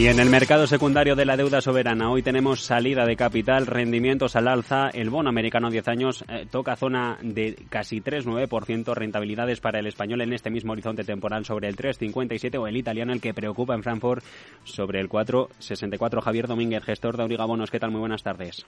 [0.00, 4.34] Y en el mercado secundario de la deuda soberana, hoy tenemos salida de capital, rendimientos
[4.34, 4.88] al alza.
[4.88, 9.86] El bono americano a 10 años eh, toca zona de casi 3,9%, rentabilidades para el
[9.86, 13.74] español en este mismo horizonte temporal sobre el 3,57 o el italiano, el que preocupa
[13.74, 14.24] en Frankfurt,
[14.64, 16.22] sobre el 4,64.
[16.22, 17.90] Javier Domínguez, gestor de Auriga Bonos, ¿qué tal?
[17.90, 18.64] Muy buenas tardes.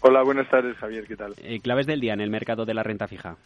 [0.00, 1.34] Hola, buenas tardes, Javier, ¿qué tal?
[1.44, 3.36] Eh, claves del día en el mercado de la renta fija.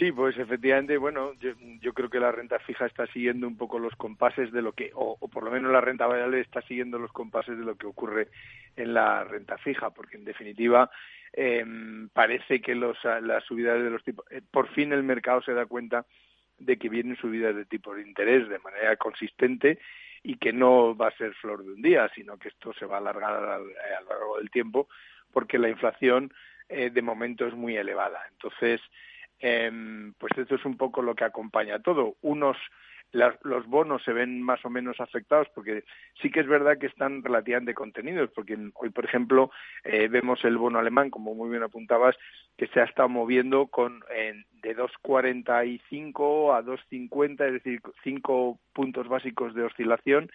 [0.00, 3.94] Sí, pues efectivamente, bueno, yo, creo que la renta fija está siguiendo un poco los
[3.96, 7.58] compases de lo que, o, por lo menos la renta variable está siguiendo los compases
[7.58, 8.28] de lo que ocurre
[8.76, 10.90] en la renta fija, porque en definitiva
[11.34, 11.62] eh,
[12.14, 15.66] parece que los, las subidas de los tipos, eh, por fin el mercado se da
[15.66, 16.06] cuenta
[16.58, 19.80] de que vienen subidas de tipo de interés de manera consistente
[20.22, 22.96] y que no va a ser flor de un día, sino que esto se va
[22.96, 24.88] a alargar a, lo largo del tiempo,
[25.30, 26.32] porque la inflación
[26.70, 28.22] eh, de momento es muy elevada.
[28.30, 28.80] Entonces,
[29.40, 32.16] Em, pues esto es un poco lo que acompaña todo.
[32.20, 32.56] Unos
[33.12, 35.84] los bonos se ven más o menos afectados porque
[36.22, 39.50] sí que es verdad que están relativamente contenidos porque hoy por ejemplo
[39.82, 42.16] eh, vemos el bono alemán como muy bien apuntabas
[42.56, 44.04] que se ha estado moviendo con
[44.62, 50.30] de 2.45 a 2.50 es decir cinco puntos básicos de oscilación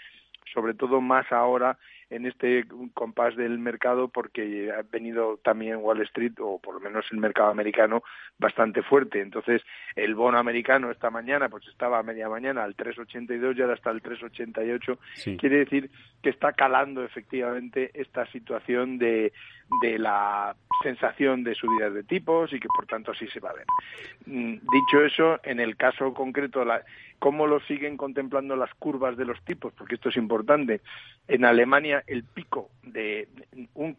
[0.53, 1.77] sobre todo más ahora
[2.09, 7.05] en este compás del mercado porque ha venido también Wall Street o por lo menos
[7.11, 8.03] el mercado americano
[8.37, 9.21] bastante fuerte.
[9.21, 9.61] Entonces,
[9.95, 13.89] el bono americano esta mañana pues estaba a media mañana al 3.82 y ahora está
[13.89, 15.37] al 3.88.
[15.39, 15.89] Quiere decir
[16.21, 19.33] que está calando efectivamente esta situación de,
[19.81, 23.53] de la sensación de subidas de tipos y que por tanto así se va a
[23.53, 23.65] ver.
[24.25, 26.63] Mm, dicho eso, en el caso concreto,
[27.19, 29.73] ¿cómo lo siguen contemplando las curvas de los tipos?
[29.73, 30.81] Porque esto es importante.
[31.27, 33.27] En Alemania el pico de
[33.73, 33.95] un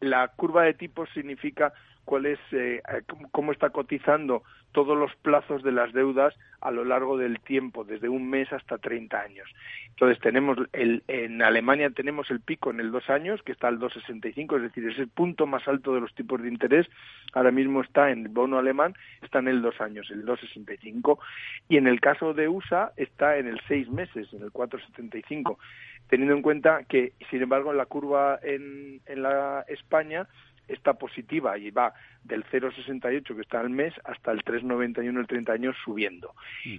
[0.00, 1.72] la curva de tipos significa
[2.04, 2.82] cuál es eh,
[3.30, 8.08] cómo está cotizando todos los plazos de las deudas a lo largo del tiempo, desde
[8.08, 9.48] un mes hasta 30 años.
[9.90, 13.78] Entonces tenemos el, en Alemania tenemos el pico en el dos años que está al
[13.78, 16.86] 2,65, es decir, es el punto más alto de los tipos de interés.
[17.32, 21.18] Ahora mismo está en el bono alemán, está en el dos años, el 2,65,
[21.68, 25.56] y en el caso de USA está en el seis meses, en el 4,75
[26.08, 30.26] teniendo en cuenta que, sin embargo, la curva en, en la España
[30.72, 31.92] está positiva y va
[32.24, 36.34] del 0,68 que está al mes hasta el 3,91 el 30 años subiendo.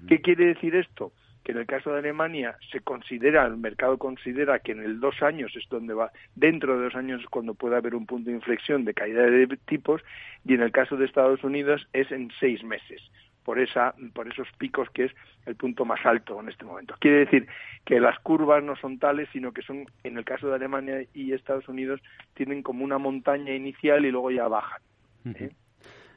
[0.08, 1.12] ¿Qué quiere decir esto?
[1.44, 5.24] que en el caso de Alemania se considera, el mercado considera que en el dos
[5.24, 8.36] años es donde va, dentro de dos años es cuando puede haber un punto de
[8.36, 10.04] inflexión de caída de tipos,
[10.46, 13.02] y en el caso de Estados Unidos es en seis meses
[13.44, 15.12] por, esa, por esos picos que es
[15.46, 16.96] el punto más alto en este momento.
[17.00, 17.48] Quiere decir
[17.86, 21.34] que las curvas no son tales, sino que son, en el caso de Alemania y
[21.34, 22.02] Estados Unidos,
[22.34, 24.82] tienen como una montaña inicial y luego ya bajan.
[25.26, 25.52] ¿eh?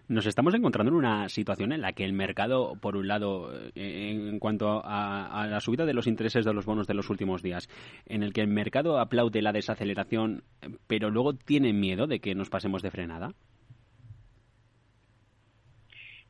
[0.06, 4.10] Nos estamos encontrando en una situación en la que el mercado, por un lado, eh,
[4.28, 7.70] en cuanto a, la subida de los intereses de los bonos de los últimos días,
[8.04, 10.42] en el que el mercado aplaude la desaceleración,
[10.86, 13.32] pero luego tiene miedo de que nos pasemos de frenada.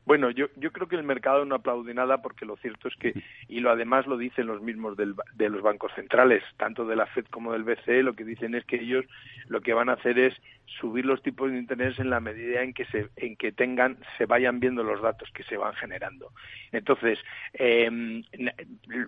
[0.05, 3.13] Bueno, yo, yo creo que el mercado no aplaude nada porque lo cierto es que,
[3.47, 7.07] y lo además lo dicen los mismos del, de los bancos centrales, tanto de la
[7.07, 9.05] FED como del BCE, lo que dicen es que ellos
[9.47, 10.33] lo que van a hacer es
[10.79, 14.25] subir los tipos de interés en la medida en que se, en que tengan, se
[14.25, 16.31] vayan viendo los datos que se van generando.
[16.71, 17.19] Entonces,
[17.53, 17.89] eh,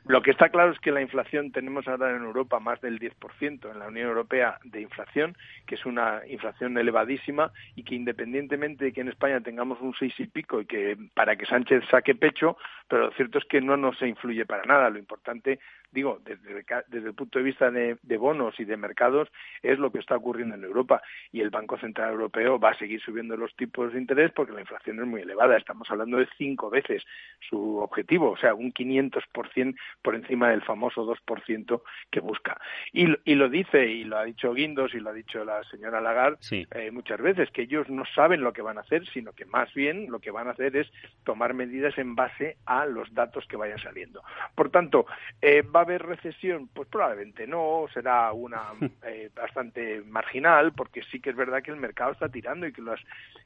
[0.05, 3.71] lo que está claro es que la inflación tenemos ahora en Europa más del 10%
[3.71, 8.93] en la Unión Europea de inflación, que es una inflación elevadísima y que independientemente de
[8.93, 12.57] que en España tengamos un seis y pico y que para que Sánchez saque pecho,
[12.87, 14.89] pero lo cierto es que no nos influye para nada.
[14.89, 15.59] Lo importante
[15.91, 19.29] digo, desde, desde el punto de vista de, bonos y de mercados,
[19.61, 21.01] es lo que está ocurriendo en Europa.
[21.31, 24.61] Y el Banco Central Europeo va a seguir subiendo los tipos de interés porque la
[24.61, 25.57] inflación es muy elevada.
[25.57, 27.03] Estamos hablando de cinco veces
[27.49, 31.81] su objetivo, o sea, un 500% por encima del famoso 2%
[32.11, 32.59] que busca.
[32.91, 36.01] Y, y, lo dice, y lo ha dicho Guindos y lo ha dicho la señora
[36.01, 39.45] Lagarde eh, muchas veces, que ellos no saben lo que van a hacer, sino que
[39.45, 40.91] más bien lo que van a hacer es
[41.23, 44.23] tomar medidas en base a los datos que vayan saliendo.
[44.55, 45.05] Por tanto,
[45.41, 46.69] eh, ¿Va a haber recesión?
[46.73, 48.63] Pues probablemente no, será una
[49.05, 52.81] eh, bastante marginal, porque sí que es verdad que el mercado está tirando y que
[52.81, 52.99] las,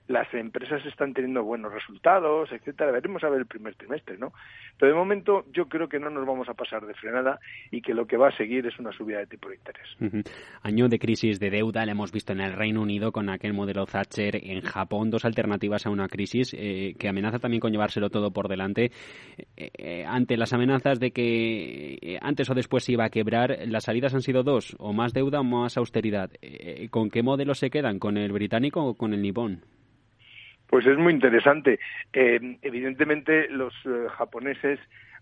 [0.07, 2.92] las empresas están teniendo buenos resultados, etcétera.
[2.92, 4.31] Veremos a ver el primer trimestre, ¿no?
[4.80, 7.38] Pero de momento yo creo que no nos vamos a pasar de frenada
[7.69, 10.25] y que lo que va a seguir es una subida de tipo de interés.
[10.63, 13.86] Año de crisis de deuda, lo hemos visto en el Reino Unido con aquel modelo
[13.86, 18.31] Thatcher, en Japón, dos alternativas a una crisis eh, que amenaza también con llevárselo todo
[18.31, 18.92] por delante.
[19.57, 24.13] Eh, ante las amenazas de que antes o después se iba a quebrar, las salidas
[24.13, 26.31] han sido dos, o más deuda o más austeridad.
[26.41, 28.00] Eh, ¿Con qué modelo se quedan?
[28.00, 29.62] ¿Con el británico o con el nipón?
[30.68, 31.79] Pues es muy interesante.
[32.13, 34.79] Eh, evidentemente los eh, japoneses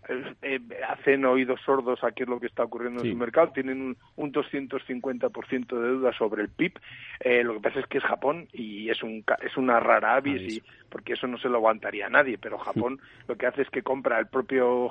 [0.08, 3.80] eh, hacen oídos sordos a qué es lo que está ocurriendo en su mercado, tienen
[3.80, 6.72] un, un 250% de deuda sobre el PIB.
[7.20, 10.56] Eh, lo que pasa es que es Japón y es, un, es una rara avis,
[10.56, 12.98] y, porque eso no se lo aguantaría nadie, pero Japón
[13.28, 14.90] lo que hace es que compra el propio,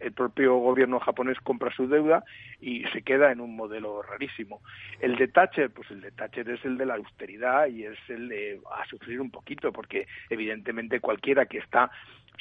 [0.00, 2.22] el propio gobierno japonés compra su deuda
[2.60, 4.60] y se queda en un modelo rarísimo.
[5.00, 8.28] El de Thatcher, pues el de Thatcher es el de la austeridad y es el
[8.28, 11.90] de a sufrir un poquito, porque evidentemente cualquiera que está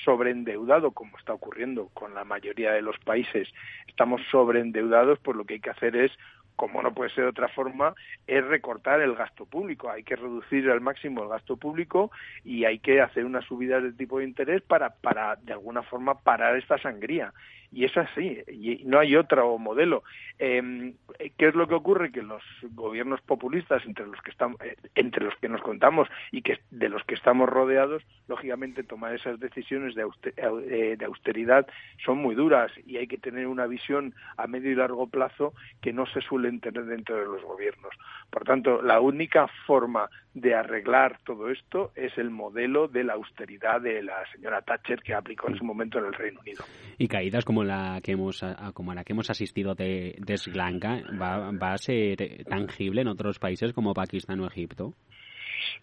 [0.03, 3.47] sobreendeudado, como está ocurriendo con la mayoría de los países,
[3.88, 6.11] estamos sobreendeudados, pues lo que hay que hacer es
[6.55, 7.95] como no puede ser de otra forma,
[8.27, 9.89] es recortar el gasto público.
[9.89, 12.11] Hay que reducir al máximo el gasto público
[12.43, 16.19] y hay que hacer una subida de tipo de interés para, para de alguna forma,
[16.19, 17.33] parar esta sangría
[17.71, 20.03] y es así, y no hay otro modelo.
[20.39, 20.94] Eh,
[21.38, 22.12] ¿Qué es lo que ocurre?
[22.12, 26.41] Que los gobiernos populistas, entre los que estamos, eh, entre los que nos contamos y
[26.41, 31.65] que de los que estamos rodeados, lógicamente tomar esas decisiones de, eh, de austeridad
[32.03, 35.94] son muy duras y hay que tener una visión a medio y largo plazo que
[35.94, 37.94] no se suelen tener dentro de los gobiernos.
[38.29, 43.81] Por tanto, la única forma de arreglar todo esto es el modelo de la austeridad
[43.81, 46.63] de la señora Thatcher que aplicó en su momento en el Reino Unido.
[46.98, 48.44] Y caídas como la que hemos
[48.74, 53.07] como la que hemos asistido de, de Sri Lanka va, va a ser tangible en
[53.07, 54.94] otros países como Pakistán o Egipto.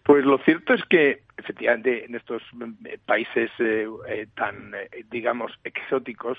[0.03, 2.41] Pues lo cierto es que efectivamente en estos
[2.85, 4.73] eh, países eh, eh, tan
[5.09, 6.37] digamos exóticos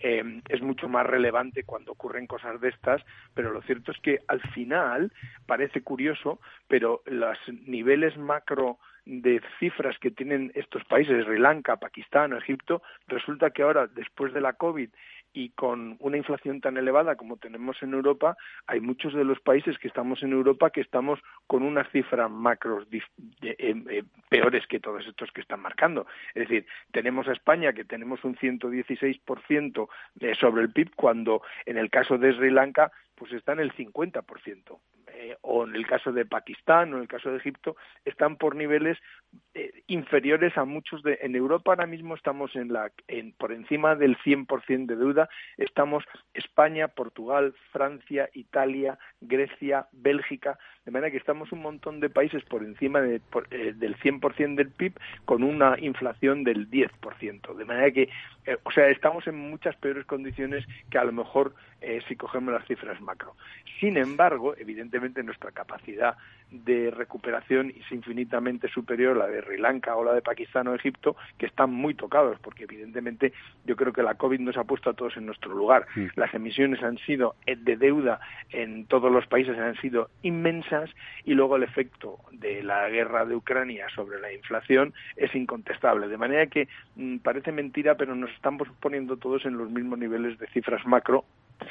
[0.00, 3.02] es mucho más relevante cuando ocurren cosas de estas,
[3.34, 5.12] pero lo cierto es que al final
[5.46, 12.32] parece curioso, pero los niveles macro de cifras que tienen estos países, Sri Lanka, Pakistán,
[12.32, 14.90] Egipto, resulta que ahora, después de la COVID
[15.32, 18.36] y con una inflación tan elevada como tenemos en Europa,
[18.66, 22.86] hay muchos de los países que estamos en Europa que estamos con unas cifras macros
[22.92, 23.02] eh,
[23.42, 26.06] eh, peores que todos estos que están marcando.
[26.34, 29.88] Es decir, tenemos a España que tenemos un 116%
[30.38, 34.78] sobre el PIB cuando en el caso de Sri Lanka pues está en el 50%.
[35.12, 37.76] Eh, o en el caso de Pakistán o en el caso de Egipto,
[38.06, 38.96] están por niveles
[39.90, 41.18] inferiores a muchos de.
[41.20, 45.28] En Europa ahora mismo estamos en la, en, por encima del 100% de deuda.
[45.56, 50.58] Estamos España, Portugal, Francia, Italia, Grecia, Bélgica.
[50.90, 53.20] De manera que estamos un montón de países por encima de,
[53.52, 54.94] eh, del 100% del PIB
[55.24, 57.54] con una inflación del 10%.
[57.54, 58.08] De manera que,
[58.64, 61.54] o sea, estamos en muchas peores condiciones que a lo mejor
[62.06, 63.36] si cogemos las cifras macro.
[63.78, 66.16] Sin embargo, evidentemente nuestra capacidad
[66.50, 70.74] de recuperación es infinitamente superior a la de Sri Lanka o la de Pakistán o
[70.74, 73.32] Egipto, que están muy tocados, porque evidentemente
[73.64, 75.86] yo creo que la COVID nos ha puesto a todos en nuestro lugar.
[76.16, 78.20] Las emisiones han sido eh, de deuda
[78.50, 80.79] en todos los países han sido inmensas
[81.24, 86.08] y luego el efecto de la guerra de Ucrania sobre la inflación es incontestable.
[86.08, 90.38] De manera que mm, parece mentira, pero nos estamos poniendo todos en los mismos niveles
[90.38, 91.24] de cifras macro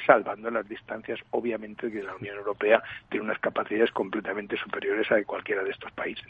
[0.06, 5.24] salvando las distancias, obviamente, que la Unión Europea tiene unas capacidades completamente superiores a de
[5.24, 6.26] cualquiera de estos países.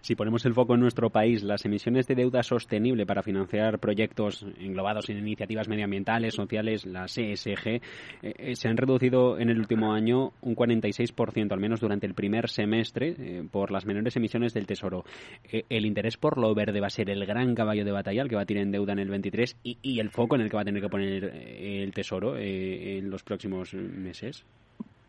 [0.00, 4.46] Si ponemos el foco en nuestro país, las emisiones de deuda sostenible para financiar proyectos
[4.58, 7.80] englobados en iniciativas medioambientales, sociales, las ESG, eh,
[8.22, 12.48] eh, se han reducido en el último año un 46%, al menos durante el primer
[12.48, 15.04] semestre, eh, por las menores emisiones del Tesoro.
[15.50, 18.36] el interés por lo verde va a ser el gran caballo de batalla, el que
[18.36, 20.56] va a tirar en deuda en el 23 y, y el foco en el que
[20.56, 22.36] va a tener que poner el Tesoro
[22.84, 24.44] en los próximos meses?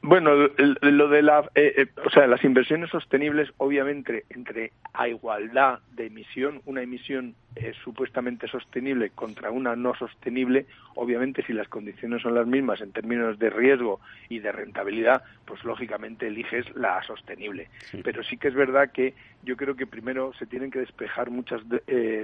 [0.08, 5.80] Bueno, lo de la, eh, eh, o sea, las inversiones sostenibles, obviamente, entre a igualdad
[5.94, 12.22] de emisión, una emisión eh, supuestamente sostenible contra una no sostenible, obviamente, si las condiciones
[12.22, 17.70] son las mismas en términos de riesgo y de rentabilidad, pues lógicamente eliges la sostenible.
[18.04, 21.62] Pero sí que es verdad que yo creo que primero se tienen que despejar muchas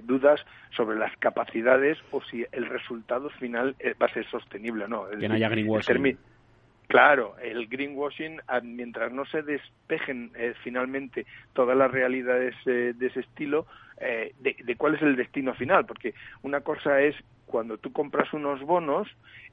[0.03, 0.45] dudas
[0.75, 5.09] sobre las capacidades o si el resultado final va a ser sostenible o no.
[5.19, 6.17] que no haya greenwashing.
[6.91, 13.21] Claro, el greenwashing, mientras no se despejen eh, finalmente todas las realidades eh, de ese
[13.21, 13.65] estilo,
[14.01, 17.15] eh, de, de, cuál es el destino final, porque una cosa es
[17.51, 19.07] cuando tú compras unos bonos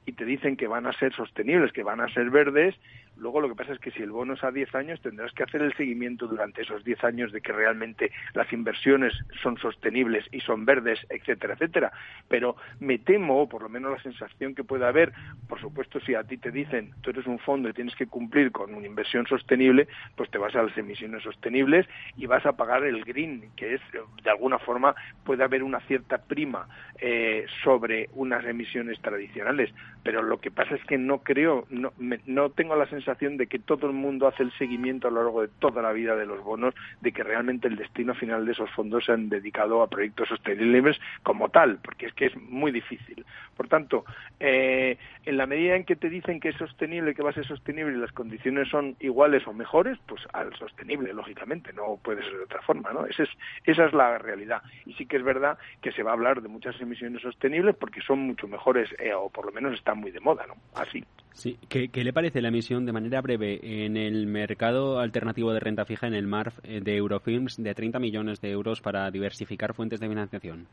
[0.05, 2.73] y te dicen que van a ser sostenibles, que van a ser verdes,
[3.17, 5.43] luego lo que pasa es que si el bono es a 10 años tendrás que
[5.43, 9.13] hacer el seguimiento durante esos 10 años de que realmente las inversiones
[9.43, 11.91] son sostenibles y son verdes, etcétera, etcétera.
[12.27, 15.11] Pero me temo, o por lo menos la sensación que pueda haber,
[15.47, 18.51] por supuesto si a ti te dicen tú eres un fondo y tienes que cumplir
[18.51, 22.83] con una inversión sostenible, pues te vas a las emisiones sostenibles y vas a pagar
[22.83, 23.81] el green, que es
[24.23, 26.67] de alguna forma puede haber una cierta prima
[26.99, 29.73] eh, sobre unas emisiones tradicionales.
[30.03, 31.91] Pero lo que pasa es que no creo, no,
[32.25, 35.41] no tengo la sensación de que todo el mundo hace el seguimiento a lo largo
[35.41, 38.69] de toda la vida de los bonos, de que realmente el destino final de esos
[38.71, 43.25] fondos se han dedicado a proyectos sostenibles como tal, porque es que es muy difícil.
[43.55, 44.05] Por tanto,
[44.39, 44.97] eh,
[45.29, 47.95] en la medida en que te dicen que es sostenible, que va a ser sostenible
[47.95, 52.43] y las condiciones son iguales o mejores, pues al sostenible, lógicamente, no puede ser de
[52.45, 53.05] otra forma, ¿no?
[53.05, 53.29] Esa es,
[53.63, 54.63] esa es la realidad.
[54.87, 58.01] Y sí que es verdad que se va a hablar de muchas emisiones sostenibles porque
[58.01, 60.55] son mucho mejores, eh, o por lo menos están muy de moda, ¿no?
[60.73, 61.03] Así.
[61.33, 61.57] Sí.
[61.69, 65.85] ¿Qué, ¿Qué, le parece la emisión de manera breve en el mercado alternativo de renta
[65.85, 69.99] fija, en el MARF eh, de Eurofilms, de 30 millones de euros para diversificar fuentes
[69.99, 70.67] de financiación?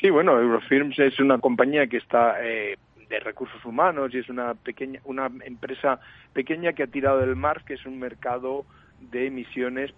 [0.00, 2.76] Sí, bueno, Eurofilms es una compañía que está eh,
[3.08, 6.00] de recursos humanos y es una pequeña, una empresa
[6.32, 8.64] pequeña que ha tirado del MARF, que es un mercado
[9.00, 9.92] de emisiones,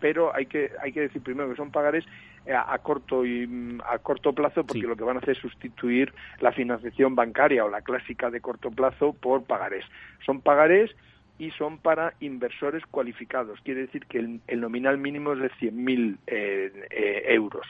[0.00, 2.04] pero hay que hay que decir primero que son pagares
[2.46, 5.42] eh, a, corto y mm, a corto plazo porque lo que van a hacer es
[5.42, 9.84] sustituir la financiación bancaria o la clásica de corto plazo por pagarés.
[10.26, 10.94] Son pagarés
[11.38, 13.60] y son para inversores cualificados.
[13.62, 17.66] Quiere decir que el, nominal mínimo es de 100.000 eh, eh, euros.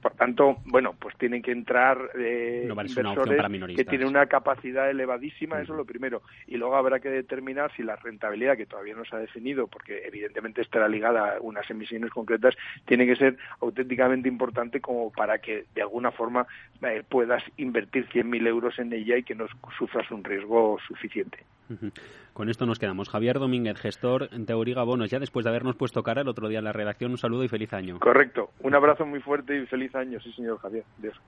[0.00, 5.72] Por tanto, bueno, pues tienen que entrar eh, inversores que tienen una capacidad elevadísima, eso
[5.72, 6.22] es lo primero.
[6.46, 10.02] Y luego habrá que determinar si la rentabilidad, que todavía no se ha definido, porque
[10.06, 12.54] evidentemente estará ligada a unas emisiones concretas,
[12.86, 16.46] tiene que ser auténticamente importante como para que de alguna forma
[16.82, 21.38] eh, puedas invertir 100.000 euros en ella y que no sufras un riesgo suficiente.
[22.32, 23.08] Con esto nos quedamos.
[23.08, 26.58] Javier Domínguez, gestor de Auriga Bonos, ya después de habernos puesto cara el otro día
[26.58, 27.98] en la redacción, un saludo y feliz año.
[27.98, 28.50] Correcto.
[28.60, 30.84] Un abrazo muy fuerte y feliz año, sí, señor Javier.
[30.98, 31.22] Gracias.